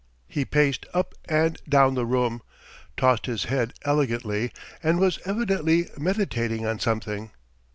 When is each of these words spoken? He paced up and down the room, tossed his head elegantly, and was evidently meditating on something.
He 0.27 0.45
paced 0.45 0.87
up 0.95 1.13
and 1.29 1.61
down 1.69 1.93
the 1.93 2.07
room, 2.07 2.41
tossed 2.97 3.27
his 3.27 3.43
head 3.43 3.75
elegantly, 3.83 4.51
and 4.81 4.97
was 4.99 5.19
evidently 5.25 5.89
meditating 5.95 6.65
on 6.65 6.79
something. 6.79 7.29